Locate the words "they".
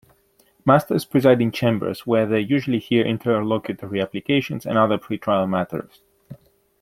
2.25-2.39